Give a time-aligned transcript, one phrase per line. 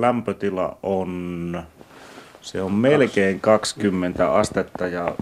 [0.00, 1.62] lämpötila on,
[2.40, 5.14] se on melkein 20 astetta ja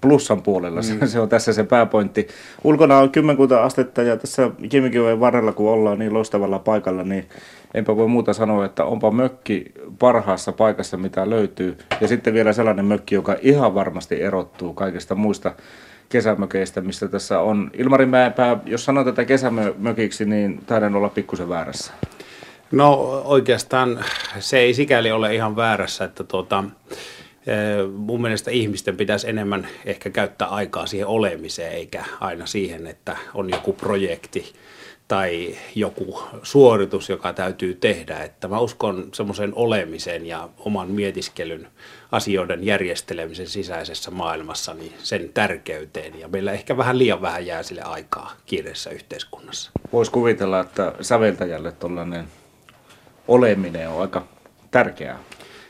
[0.00, 0.80] plussan puolella.
[0.80, 1.06] Mm.
[1.06, 2.28] Se on tässä se pääpointti.
[2.64, 7.28] Ulkona on kymmenkunta astetta ja tässä Kimikiven varrella, kun ollaan niin loistavalla paikalla, niin
[7.74, 11.78] enpä voi muuta sanoa, että onpa mökki parhaassa paikassa, mitä löytyy.
[12.00, 15.54] Ja sitten vielä sellainen mökki, joka ihan varmasti erottuu kaikista muista
[16.08, 17.70] kesämökeistä, mistä tässä on.
[17.74, 21.92] Ilmari Mäenpää, jos sanoo tätä kesämökiksi, niin taidan olla pikkusen väärässä.
[22.70, 24.04] No oikeastaan
[24.38, 26.64] se ei sikäli ole ihan väärässä, että tuota,
[27.96, 33.50] mun mielestä ihmisten pitäisi enemmän ehkä käyttää aikaa siihen olemiseen, eikä aina siihen, että on
[33.50, 34.52] joku projekti
[35.08, 38.18] tai joku suoritus, joka täytyy tehdä.
[38.18, 41.68] Että mä uskon semmoisen olemisen ja oman mietiskelyn
[42.12, 46.20] asioiden järjestelemisen sisäisessä maailmassa niin sen tärkeyteen.
[46.20, 49.70] Ja meillä ehkä vähän liian vähän jää sille aikaa kiireessä yhteiskunnassa.
[49.92, 52.24] Voisi kuvitella, että säveltäjälle tuollainen
[53.28, 54.26] oleminen on aika
[54.70, 55.18] tärkeää.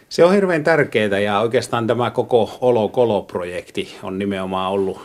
[0.09, 5.01] Se on hirveän tärkeää ja oikeastaan tämä koko Olo-Kolo-projekti on nimenomaan ollut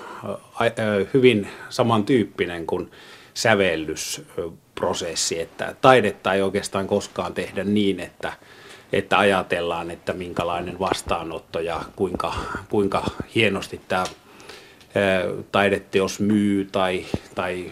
[1.14, 2.91] hyvin samantyyppinen kuin
[3.33, 8.33] sävellysprosessi, että taidetta ei oikeastaan koskaan tehdä niin, että,
[8.94, 12.34] että ajatellaan, että minkälainen vastaanotto ja kuinka,
[12.69, 13.03] kuinka
[13.36, 14.03] hienosti tämä
[15.51, 17.71] taideteos myy tai, tai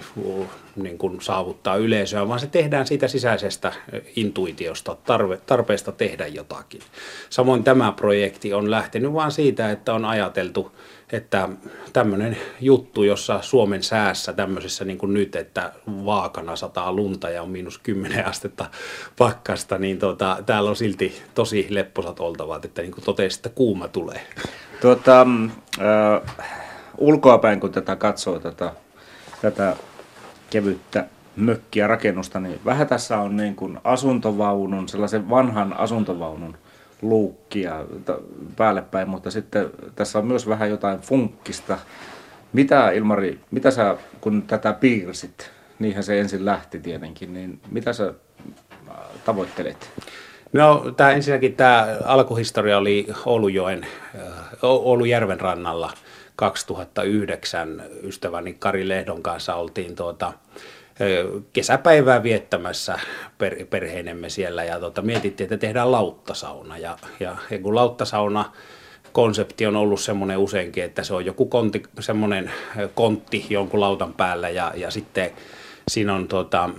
[0.75, 3.73] niin kuin saavuttaa yleisöä, vaan se tehdään siitä sisäisestä
[4.15, 6.81] intuitiosta, tarve, tarpeesta tehdä jotakin.
[7.29, 10.71] Samoin tämä projekti on lähtenyt vain siitä, että on ajateltu,
[11.11, 11.49] että
[11.93, 17.49] tämmöinen juttu, jossa Suomen säässä tämmöisessä niin kuin nyt, että vaakana sataa lunta ja on
[17.49, 18.65] miinus 10 astetta
[19.17, 23.87] pakkasta, niin tuota, täällä on silti tosi lepposat oltavat, että niin kuin totesit, että kuuma
[23.87, 24.21] tulee.
[24.81, 25.27] Tuota,
[25.79, 26.66] äh,
[26.97, 28.71] ulkoapäin, kun tätä katsoo, tätä,
[29.41, 29.75] tätä
[30.49, 36.57] kevyttä mökkiä rakennusta, niin vähän tässä on niin kuin asuntovaunun, sellaisen vanhan asuntovaunun
[37.01, 37.85] luukkia
[38.55, 41.77] päälle päin, mutta sitten tässä on myös vähän jotain funkkista.
[42.53, 48.13] Mitä Ilmari, mitä sä, kun tätä piirsit, niinhän se ensin lähti tietenkin, niin mitä sä
[49.25, 49.89] tavoittelet?
[50.53, 53.87] No tämä ensinnäkin tämä alkuhistoria oli Oulujoen,
[54.63, 55.93] Oulujärven rannalla–
[56.37, 60.33] 2009 ystäväni Kari Lehdon kanssa oltiin tuota,
[61.53, 62.99] kesäpäivää viettämässä
[63.37, 63.55] per,
[64.27, 66.77] siellä ja tuota, mietittiin, että tehdään lauttasauna.
[66.77, 68.51] Ja, ja, ja kun lauttasauna
[69.11, 72.51] konsepti on ollut semmoinen useinkin, että se on joku kontti, semmoinen
[72.95, 75.31] kontti jonkun lautan päällä ja, ja sitten
[75.87, 76.69] siinä on tuota,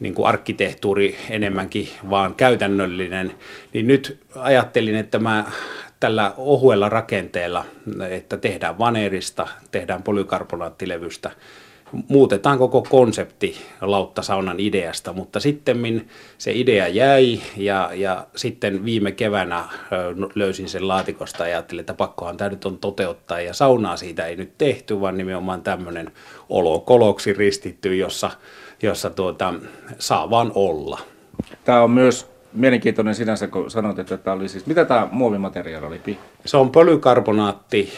[0.00, 3.34] niin kuin arkkitehtuuri enemmänkin vaan käytännöllinen,
[3.72, 5.44] niin nyt ajattelin, että mä
[6.00, 7.64] tällä ohuella rakenteella,
[8.10, 11.30] että tehdään vaneerista, tehdään polykarbonaattilevystä,
[12.08, 19.64] muutetaan koko konsepti lauttasaunan ideasta, mutta sitten se idea jäi ja, ja sitten viime keväänä
[20.34, 24.36] löysin sen laatikosta ja ajattelin, että pakkohan tämä nyt on toteuttaa ja saunaa siitä ei
[24.36, 26.12] nyt tehty, vaan nimenomaan tämmöinen
[26.48, 28.30] olokoloksi ristitty, jossa,
[28.82, 29.54] jossa tuota,
[29.98, 31.00] saa vaan olla.
[31.64, 36.18] Tämä on myös mielenkiintoinen sinänsä, kun sanoit, että tämä oli siis, mitä tämä muovimateriaali oli?
[36.44, 37.92] Se on polykarbonaatti,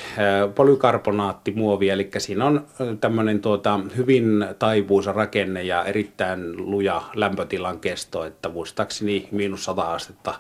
[0.54, 2.66] polykarbonaattimuovi, eli siinä on
[3.00, 10.34] tämmöinen tuota, hyvin taipuisa rakenne ja erittäin luja lämpötilan kesto, että muistaakseni miinus 100 astetta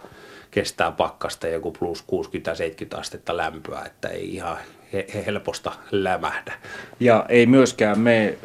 [0.50, 2.04] kestää pakkasta ja joku plus
[2.94, 4.56] 60-70 astetta lämpöä, että ei ihan
[5.26, 6.52] helposta lämähdä.
[7.00, 8.38] Ja ei myöskään me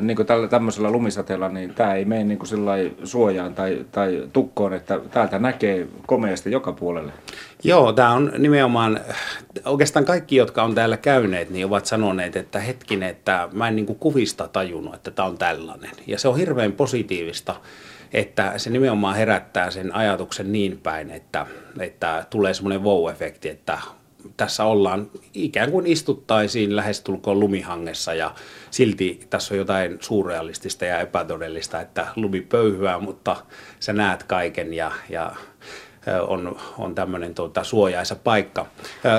[0.00, 2.48] niin kuin tällä, tämmöisellä lumisateella, niin tämä ei mene niin kuin
[3.04, 7.12] suojaan tai, tai tukkoon, että täältä näkee komeasti joka puolelle.
[7.64, 9.00] Joo, tämä on nimenomaan,
[9.64, 13.86] oikeastaan kaikki, jotka on täällä käyneet, niin ovat sanoneet, että hetkinen, että mä en niin
[13.86, 15.90] kuin kuvista tajunnut, että tämä on tällainen.
[16.06, 17.54] Ja se on hirveän positiivista,
[18.12, 21.46] että se nimenomaan herättää sen ajatuksen niin päin, että,
[21.80, 23.78] että tulee semmoinen wow-efekti, että
[24.36, 28.34] tässä ollaan ikään kuin istuttaisiin lähestulkoon lumihangessa ja
[28.70, 33.36] silti tässä on jotain suurrealistista ja epätodellista, että lumi pöyhyää, mutta
[33.80, 35.32] sä näet kaiken ja, ja
[36.28, 38.66] on, on tämmöinen tuota, suojaisa paikka.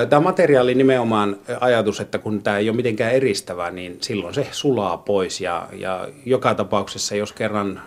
[0.08, 4.96] Tämä materiaali nimenomaan ajatus, että kun tämä ei ole mitenkään eristävä, niin silloin se sulaa
[4.96, 7.82] pois ja, ja joka tapauksessa, jos kerran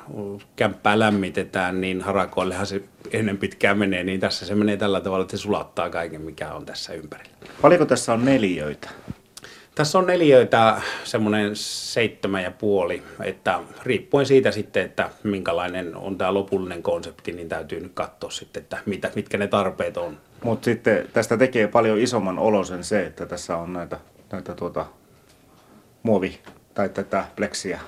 [0.55, 2.81] kämppää lämmitetään, niin harakoillehan se
[3.11, 6.65] ennen pitkään menee, niin tässä se menee tällä tavalla, että se sulattaa kaiken, mikä on
[6.65, 7.31] tässä ympärillä.
[7.61, 8.89] Paljonko tässä on neliöitä?
[9.81, 16.33] Tässä on neliöitä semmoinen seitsemän ja puoli, että riippuen siitä sitten, että minkälainen on tämä
[16.33, 20.17] lopullinen konsepti, niin täytyy nyt katsoa sitten, että mitä, mitkä ne tarpeet on.
[20.43, 23.99] Mutta sitten tästä tekee paljon isomman olosen se, että tässä on näitä,
[24.31, 24.85] näitä tuota,
[26.03, 26.39] muovi-
[26.81, 27.79] tai tätä pleksiä?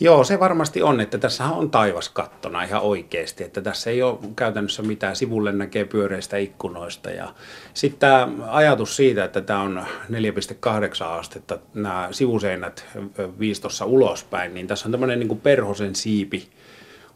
[0.00, 4.18] Joo, se varmasti on, että tässä on taivas kattona ihan oikeasti, että tässä ei ole
[4.36, 7.34] käytännössä mitään, sivulle näkee pyöreistä ikkunoista ja
[7.74, 12.86] sitten tämä ajatus siitä, että tämä on 4,8 astetta, nämä sivuseinät
[13.38, 16.48] viistossa ulospäin, niin tässä on tämmöinen niin perhosen siipi,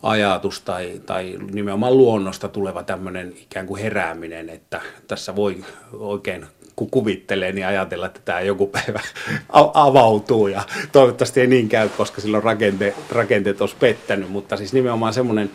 [0.02, 6.46] ajatus tai, tai nimenomaan luonnosta tuleva tämmöinen ikään kuin herääminen, että tässä voi oikein
[6.76, 9.00] kun kuvittelee, niin ajatella, että tämä joku päivä
[9.74, 10.62] avautuu ja
[10.92, 15.50] toivottavasti ei niin käy, koska silloin rakente, rakenteet olisi pettänyt, mutta siis nimenomaan semmoinen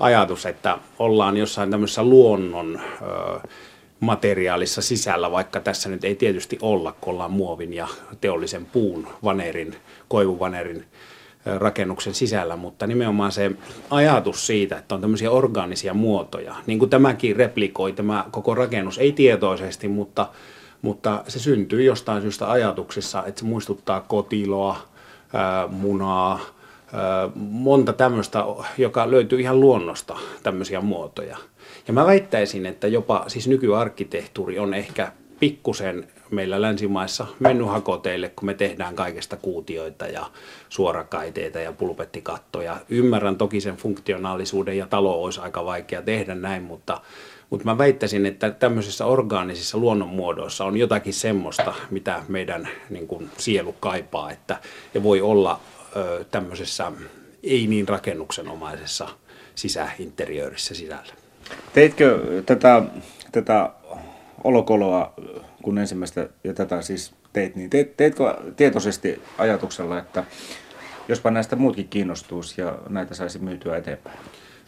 [0.00, 3.48] ajatus, että ollaan jossain tämmöisessä luonnon ö,
[4.00, 7.88] materiaalissa sisällä, vaikka tässä nyt ei tietysti olla, kun ollaan muovin ja
[8.20, 9.76] teollisen puun vanerin,
[10.08, 10.84] koivuvanerin
[11.58, 13.50] rakennuksen sisällä, mutta nimenomaan se
[13.90, 19.12] ajatus siitä, että on tämmöisiä orgaanisia muotoja, niin kuin tämäkin replikoi, tämä koko rakennus, ei
[19.12, 20.28] tietoisesti, mutta,
[20.82, 24.76] mutta se syntyy jostain syystä ajatuksissa, että se muistuttaa kotiloa,
[25.68, 26.40] munaa,
[27.36, 28.44] monta tämmöistä,
[28.78, 31.36] joka löytyy ihan luonnosta, tämmöisiä muotoja.
[31.86, 35.12] Ja mä väittäisin, että jopa siis nykyarkkitehtuuri on ehkä
[35.42, 40.26] pikkusen meillä länsimaissa mennyt hakoteille, kun me tehdään kaikesta kuutioita ja
[40.68, 42.76] suorakaiteita ja pulpettikattoja.
[42.88, 47.00] Ymmärrän toki sen funktionaalisuuden ja talo olisi aika vaikea tehdä näin, mutta,
[47.50, 53.74] mutta mä väittäisin, että tämmöisissä orgaanisissa luonnonmuodoissa on jotakin semmoista, mitä meidän niin kuin, sielu
[53.80, 54.56] kaipaa, että
[54.94, 55.60] ja voi olla
[55.96, 56.92] ö, tämmöisessä
[57.42, 59.08] ei niin rakennuksenomaisessa
[59.54, 61.12] sisäinteriöörissä sisällä.
[61.72, 62.82] Teitkö tätä,
[63.32, 63.70] tätä
[64.44, 65.12] olokoloa,
[65.62, 70.24] kun ensimmäistä ja tätä siis teit, niin teit, teitkö tietoisesti ajatuksella, että
[71.08, 74.18] jospa näistä muutkin kiinnostuisi ja näitä saisi myytyä eteenpäin?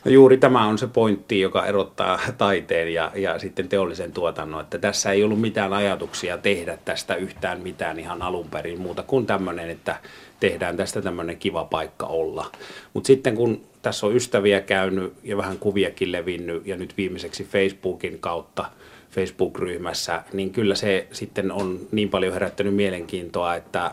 [0.04, 4.78] No juuri tämä on se pointti, joka erottaa taiteen ja, ja sitten teollisen tuotannon, että
[4.78, 9.70] tässä ei ollut mitään ajatuksia tehdä tästä yhtään mitään ihan alun perin muuta kuin tämmöinen,
[9.70, 9.96] että
[10.40, 12.50] tehdään tästä tämmöinen kiva paikka olla.
[12.94, 18.18] Mutta sitten kun tässä on ystäviä käynyt ja vähän kuviakin levinnyt ja nyt viimeiseksi Facebookin
[18.18, 18.64] kautta–
[19.14, 23.90] Facebook-ryhmässä, niin kyllä se sitten on niin paljon herättänyt mielenkiintoa, että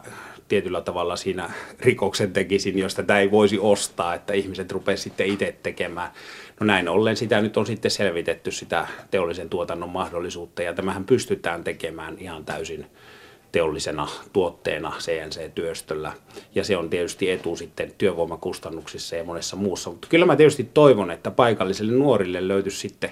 [0.48, 5.56] tietyllä tavalla siinä rikoksen tekisin, jos tätä ei voisi ostaa, että ihmiset rupeaisivat sitten itse
[5.64, 6.12] tekemään.
[6.60, 11.64] No näin ollen sitä nyt on sitten selvitetty sitä teollisen tuotannon mahdollisuutta ja tämähän pystytään
[11.64, 12.86] tekemään ihan täysin
[13.52, 16.14] teollisena tuotteena CNC-työstöllä.
[16.56, 19.90] Ja se on tietysti etu sitten työvoimakustannuksissa ja monessa muussa.
[19.90, 23.12] Mutta kyllä mä tietysti toivon, että paikallisille nuorille löytyisi sitten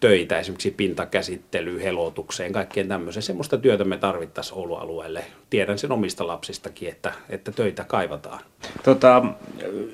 [0.00, 3.22] töitä, esimerkiksi pintakäsittelyyn, helotukseen, kaikkeen tämmöiseen.
[3.22, 5.24] Semmoista työtä me tarvittaisiin Oulu-alueelle.
[5.50, 8.40] Tiedän sen omista lapsistakin, että, että töitä kaivataan.
[8.82, 9.24] Tota,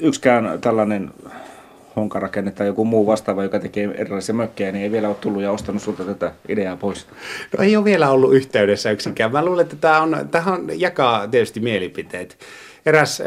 [0.00, 1.10] yksikään tällainen
[1.96, 5.52] honkarakenne tai joku muu vastaava, joka tekee erilaisia mökkejä, niin ei vielä ole tullut ja
[5.52, 7.06] ostanut sulta tätä ideaa pois?
[7.58, 9.32] No ei ole vielä ollut yhteydessä yksikään.
[9.32, 12.38] Mä luulen, että tämä on, tähän jakaa tietysti mielipiteet.
[12.86, 13.26] Eräs äh,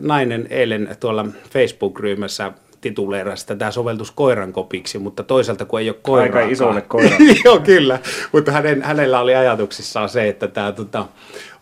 [0.00, 6.42] nainen eilen tuolla Facebook-ryhmässä tituleerasi tätä soveltus koiran kopiksi, mutta toisaalta kun ei ole koiraa.
[6.42, 7.16] Aika isolle koira.
[7.44, 7.98] Joo, kyllä.
[8.32, 11.06] Mutta hänen, hänellä oli ajatuksissaan se, että tämä tota,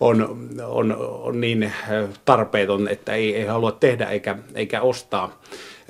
[0.00, 1.72] on, on, on niin äh,
[2.24, 5.40] tarpeeton, että ei, ei halua tehdä eikä, eikä ostaa.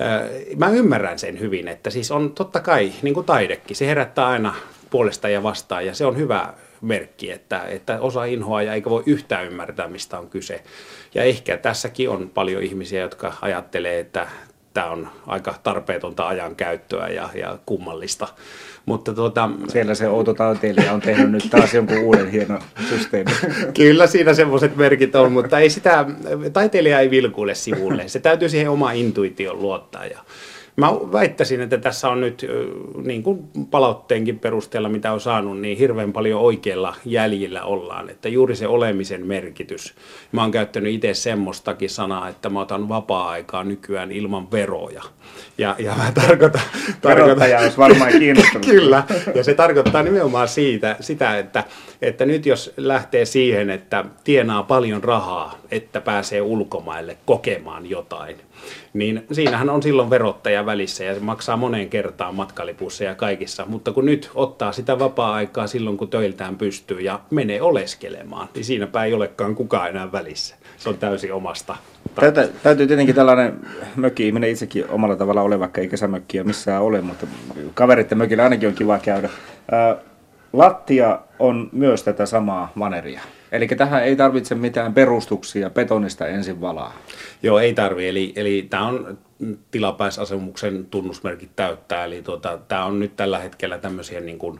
[0.01, 4.27] Äh, mä ymmärrän sen hyvin, että siis on totta kai, niin kuin taidekin, se herättää
[4.27, 4.55] aina
[4.89, 9.03] puolesta ja vastaan ja se on hyvä merkki, että, että osa inhoa ja eikä voi
[9.05, 10.63] yhtään ymmärtää, mistä on kyse.
[11.15, 14.27] Ja ehkä tässäkin on paljon ihmisiä, jotka ajattelee, että
[14.73, 18.27] tämä on aika tarpeetonta ajan käyttöä ja, ja kummallista.
[18.85, 23.35] Mutta tuota, Siellä se outo taiteilija on tehnyt nyt taas jonkun uuden hienon systeemin.
[23.77, 26.05] Kyllä siinä semmoiset merkit on, mutta ei sitä,
[26.53, 28.07] taiteilija ei vilkuile sivulle.
[28.07, 30.19] Se täytyy siihen oma intuition luottaa ja
[30.75, 32.45] Mä väittäisin, että tässä on nyt,
[33.03, 38.09] niin kuin palautteenkin perusteella, mitä on saanut, niin hirveän paljon oikeilla jäljillä ollaan.
[38.09, 39.93] Että juuri se olemisen merkitys.
[40.31, 45.03] Mä oon käyttänyt itse semmoistakin sanaa, että mä otan vapaa-aikaa nykyään ilman veroja.
[45.57, 46.61] Ja, ja mä tarkoitan...
[47.01, 48.65] tarkoitan olisi varmaan kiinnostunut.
[48.71, 49.03] Kyllä,
[49.35, 51.63] ja se tarkoittaa nimenomaan siitä, sitä, että,
[52.01, 58.35] että nyt jos lähtee siihen, että tienaa paljon rahaa, että pääsee ulkomaille kokemaan jotain,
[58.93, 63.65] niin siinähän on silloin verottaja välissä ja se maksaa moneen kertaan matkalipussa ja kaikissa.
[63.65, 69.03] Mutta kun nyt ottaa sitä vapaa-aikaa silloin, kun töiltään pystyy ja menee oleskelemaan, niin siinäpä
[69.03, 70.55] ei olekaan kukaan enää välissä.
[70.77, 71.75] Se on täysin omasta.
[72.15, 73.59] Täytä, täytyy tietenkin tällainen
[73.95, 77.27] mökki-ihminen itsekin omalla tavalla ole, vaikka ei kesämökkiä missään ole, mutta
[77.73, 79.29] kaverit mökillä ainakin on kiva käydä.
[80.53, 83.21] lattia on myös tätä samaa vaneria.
[83.51, 86.97] Eli tähän ei tarvitse mitään perustuksia betonista ensin valaa.
[87.43, 88.07] Joo, ei tarvi.
[88.07, 89.17] Eli, eli tämä on
[89.71, 92.05] tilapäisasemuksen tunnusmerkit täyttää.
[92.05, 94.59] Eli tuota, tämä on nyt tällä hetkellä tämmöisiä niin kuin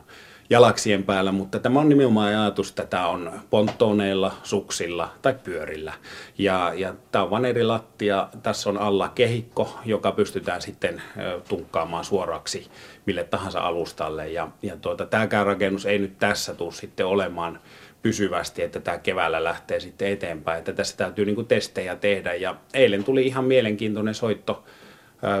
[0.50, 5.92] jalaksien päällä, mutta tämä on nimenomaan ajatus, että tämä on ponttooneilla, suksilla tai pyörillä.
[6.38, 11.02] Ja, ja tämä on vain eri lattia, tässä on alla kehikko, joka pystytään sitten
[11.48, 12.70] tunkkaamaan suoraksi
[13.06, 14.28] mille tahansa alustalle.
[14.28, 17.60] Ja, ja tuota, tämäkään rakennus ei nyt tässä tule sitten olemaan
[18.02, 20.58] pysyvästi, että tämä keväällä lähtee sitten eteenpäin.
[20.58, 22.34] Että tässä täytyy niin testejä tehdä.
[22.34, 24.64] Ja eilen tuli ihan mielenkiintoinen soitto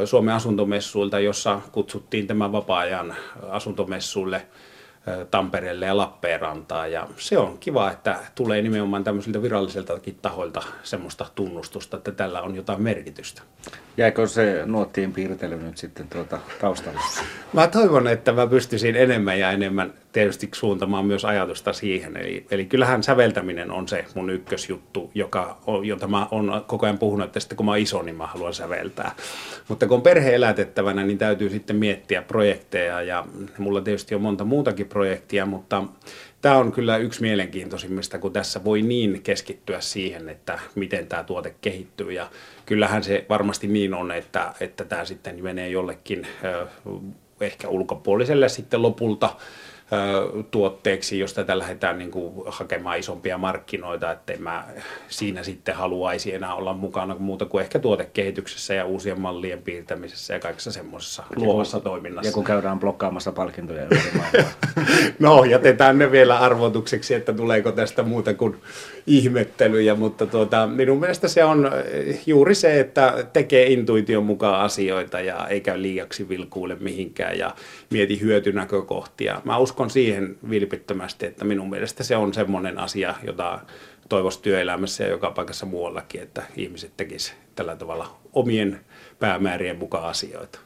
[0.04, 3.14] Suomen asuntomessuilta, jossa kutsuttiin tämän vapaa-ajan
[3.50, 4.46] asuntomessuille
[5.30, 6.92] Tampereelle ja Lappeenrantaan.
[6.92, 12.54] Ja se on kiva, että tulee nimenomaan tämmöisiltä viralliseltakin tahoilta semmoista tunnustusta, että tällä on
[12.54, 13.42] jotain merkitystä.
[13.96, 17.00] Jäikö se nuottien piirtely nyt sitten tuota taustalla?
[17.52, 22.16] Mä toivon, että mä pystyisin enemmän ja enemmän tietysti suuntamaan myös ajatusta siihen.
[22.16, 27.26] Eli, eli kyllähän säveltäminen on se mun ykkösjuttu, joka jota mä oon koko ajan puhunut,
[27.26, 29.14] että sitten kun mä oon iso, niin mä haluan säveltää.
[29.68, 33.26] Mutta kun on perhe elätettävänä, niin täytyy sitten miettiä projekteja ja
[33.58, 35.84] mulla tietysti on monta muutakin projektia, mutta
[36.40, 41.54] tämä on kyllä yksi mielenkiintoisimmista, kun tässä voi niin keskittyä siihen, että miten tämä tuote
[41.60, 42.12] kehittyy.
[42.12, 42.30] Ja
[42.66, 46.26] kyllähän se varmasti niin on, että, että tämä sitten menee jollekin
[47.40, 49.36] ehkä ulkopuoliselle sitten lopulta
[50.50, 54.64] tuotteeksi, jos tätä lähdetään niin kuin hakemaan isompia markkinoita, että mä
[55.08, 60.40] siinä sitten haluaisi enää olla mukana muuta kuin ehkä tuotekehityksessä ja uusien mallien piirtämisessä ja
[60.40, 62.28] kaikessa semmoisessa luovassa toiminnassa.
[62.28, 63.86] Ja kun käydään blokkaamassa palkintoja
[65.18, 68.56] No, jätetään ne vielä arvotukseksi, että tuleeko tästä muuta kuin
[69.06, 71.70] ihmettelyjä, mutta tuota, minun mielestä se on
[72.26, 77.54] juuri se, että tekee intuition mukaan asioita ja eikä liiaksi vilkuule mihinkään ja
[77.90, 79.40] mieti hyötynäkökohtia.
[79.44, 83.60] Mä uskon siihen vilpittömästi, että minun mielestä se on semmoinen asia, jota
[84.08, 88.80] toivoisi työelämässä ja joka paikassa muuallakin, että ihmiset tekisivät tällä tavalla omien
[89.18, 90.58] päämäärien mukaan asioita.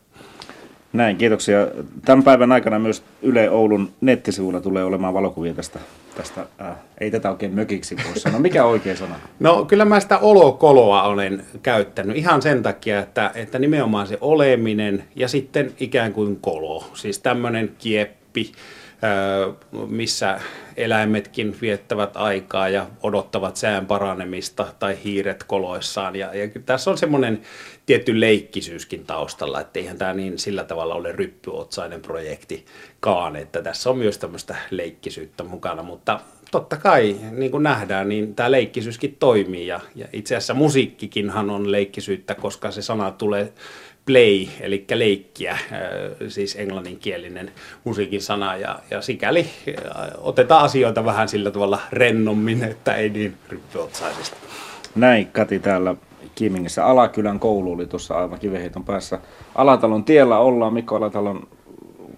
[0.92, 1.68] Näin, kiitoksia.
[2.04, 5.78] Tämän päivän aikana myös Yle Oulun nettisivuilla tulee olemaan valokuvia tästä,
[6.16, 8.40] tästä äh, ei tätä oikein mökiksi voi sanoa.
[8.40, 9.14] Mikä on oikea sana?
[9.40, 15.04] No kyllä mä sitä olokoloa olen käyttänyt ihan sen takia, että, että nimenomaan se oleminen
[15.14, 18.25] ja sitten ikään kuin kolo, siis tämmöinen kieppi,
[19.88, 20.40] missä
[20.76, 26.16] eläimetkin viettävät aikaa ja odottavat sään paranemista tai hiiret koloissaan.
[26.16, 27.42] Ja, ja tässä on semmoinen
[27.86, 33.98] tietty leikkisyyskin taustalla, että eihän tämä niin sillä tavalla ole ryppyotsainen projektikaan, että tässä on
[33.98, 39.80] myös tämmöistä leikkisyyttä mukana, mutta totta kai, niin kuin nähdään, niin tämä leikkisyyskin toimii ja,
[39.94, 43.52] ja itse asiassa musiikkikinhan on leikkisyyttä, koska se sana tulee
[44.06, 45.58] play, eli leikkiä, äh,
[46.28, 47.50] siis englanninkielinen
[47.84, 53.36] musiikin sana, ja, ja sikäli äh, otetaan asioita vähän sillä tavalla rennommin, että ei niin
[53.48, 54.36] ryppyotsaisesti.
[54.94, 55.94] Näin Kati täällä
[56.34, 56.86] Kiimingissä.
[56.86, 59.18] Alakylän koulu oli tuossa aivan kiveheiton päässä.
[59.54, 61.48] Alatalon tiellä ollaan, Mikko Alatalon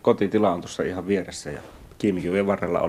[0.02, 1.61] kotitila on tuossa ihan vieressä ja
[1.99, 2.88] Kiimikiven varrella ollaan.